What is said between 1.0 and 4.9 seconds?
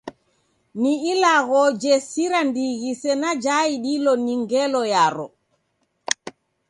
ilagho jesira ndighi sena jiidilo ni ngelo